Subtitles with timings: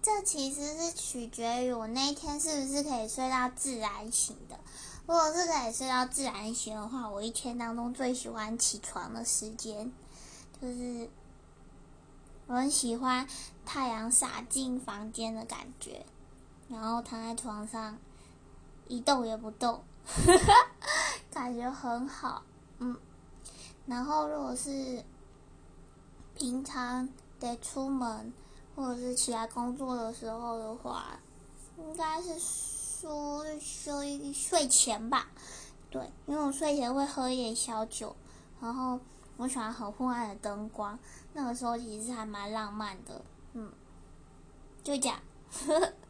[0.00, 4.58] 这其实是取决于我那一天是不是可以睡到自然醒的。
[5.06, 9.90] 如果是可以睡到自然醒的话，我一天当中最喜欢起床的时间，
[10.60, 11.08] 就是
[12.46, 13.26] 我很喜欢
[13.64, 16.06] 太阳洒进房间的感觉，
[16.68, 17.98] 然后躺在床上
[18.86, 19.82] 一动也不动，
[21.32, 22.42] 感觉很好。
[22.78, 22.96] 嗯，
[23.86, 25.02] 然后如果是
[26.34, 27.08] 平常
[27.40, 28.32] 得出门
[28.78, 31.18] 或者是起来工作的时候的话，
[31.76, 32.38] 应该是。
[33.00, 35.28] 说睡睡前吧，
[35.88, 38.16] 对，因为我睡前会喝一点小酒，
[38.60, 38.98] 然后
[39.36, 40.98] 我喜欢很昏暗的灯光，
[41.32, 43.70] 那个时候其实还蛮浪漫的，嗯，
[44.82, 45.20] 就这样。